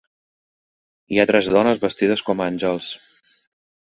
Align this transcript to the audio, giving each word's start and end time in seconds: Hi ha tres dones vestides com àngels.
Hi 1.15 1.19
ha 1.19 1.25
tres 1.31 1.49
dones 1.57 1.83
vestides 1.85 2.25
com 2.29 2.43
àngels. 2.47 2.91